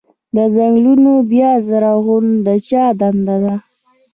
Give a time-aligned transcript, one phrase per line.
[0.35, 1.51] د ځنګلونو بیا
[1.85, 3.55] رغونه د چا دنده ده؟